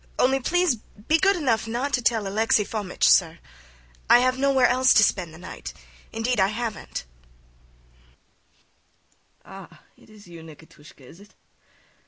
Only 0.17 0.39
please 0.39 0.77
be 1.07 1.19
good 1.19 1.35
enough 1.35 1.67
not 1.67 1.93
to 1.93 2.01
tell 2.01 2.23
Alexi 2.23 2.65
Fomitch, 2.65 3.07
sir. 3.07 3.37
I 4.09 4.17
have 4.17 4.35
nowhere 4.39 4.65
else 4.65 4.95
to 4.95 5.03
spend 5.03 5.31
the 5.31 5.37
night; 5.37 5.75
indeed, 6.11 6.39
I 6.39 6.47
haven't. 6.47 7.05
SVIETLOVIDOFF. 8.25 9.27
Ah! 9.45 9.83
It 9.97 10.09
is 10.09 10.27
you, 10.27 10.41
Nikitushka, 10.41 11.01
is 11.01 11.19
it? 11.19 11.35